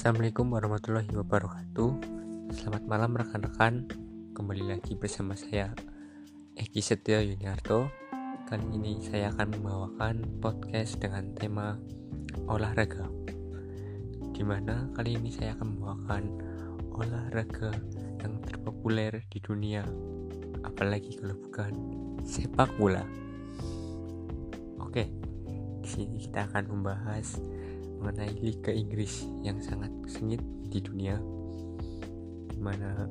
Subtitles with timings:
[0.00, 1.90] Assalamualaikum warahmatullahi wabarakatuh.
[2.56, 3.84] Selamat malam rekan-rekan.
[4.32, 5.76] Kembali lagi bersama saya
[6.56, 7.92] Eki Setio Yuniarto.
[8.48, 11.76] Kali ini saya akan membawakan podcast dengan tema
[12.48, 13.12] olahraga
[14.32, 16.24] Di mana kali ini saya akan membawakan
[16.96, 17.68] olahraga
[18.24, 19.84] yang terpopuler di dunia
[20.64, 21.76] Apalagi kalau bukan
[22.24, 23.04] sepak bola.
[24.80, 25.12] Oke,
[25.84, 27.36] di sini kita akan membahas
[28.00, 30.40] mengenai Liga Inggris yang sangat sengit
[30.72, 31.20] di dunia
[32.48, 33.04] di mana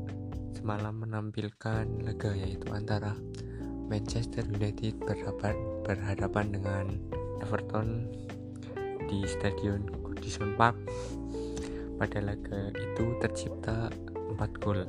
[0.57, 3.13] semalam menampilkan laga yaitu antara
[3.85, 6.85] Manchester United berhadapan, berhadapan dengan
[7.45, 8.09] Everton
[9.05, 10.77] di Stadion Goodison Park.
[12.02, 14.85] Pada laga itu tercipta 4 gol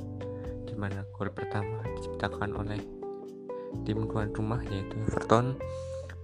[0.65, 2.81] di mana gol pertama diciptakan oleh
[3.85, 5.57] tim tuan rumah yaitu Everton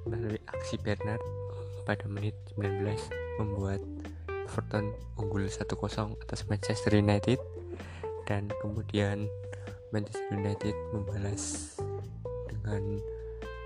[0.07, 1.21] melalui aksi Bernard
[1.87, 2.83] pada menit 19
[3.39, 3.79] membuat
[4.27, 7.39] Everton unggul 1-0 atas Manchester United
[8.27, 9.31] dan kemudian
[9.95, 11.79] Manchester United membalas
[12.51, 12.99] dengan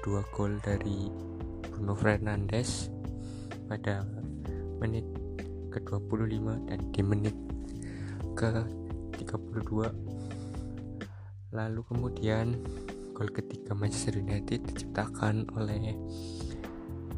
[0.05, 1.09] dua gol dari
[1.65, 2.93] Bruno Fernandes
[3.65, 4.05] pada
[4.77, 5.05] menit
[5.73, 7.33] ke-25 dan di menit
[8.37, 9.81] ke-32
[11.57, 12.53] lalu kemudian
[13.17, 15.97] gol ketiga Manchester United diciptakan oleh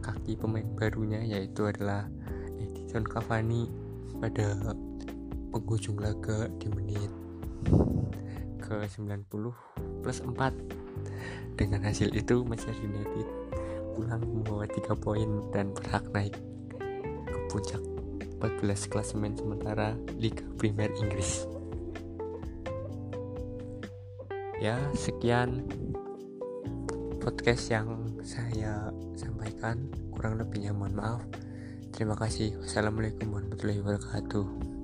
[0.03, 2.11] kaki pemain barunya yaitu adalah
[2.59, 3.71] Edison Cavani
[4.19, 4.75] pada
[5.55, 7.11] penghujung laga di menit
[8.59, 9.23] ke 90
[10.03, 13.27] plus 4 dengan hasil itu Manchester United
[13.93, 16.35] pulang membawa 3 poin dan berhak naik
[17.29, 17.81] ke puncak
[18.43, 21.47] 14 klasemen sementara Liga Premier Inggris.
[24.59, 25.63] Ya sekian
[27.23, 27.87] podcast yang
[28.19, 29.87] saya sampaikan.
[30.11, 31.23] Kurang lebihnya mohon maaf.
[31.95, 32.59] Terima kasih.
[32.59, 34.82] Wassalamualaikum warahmatullahi wabarakatuh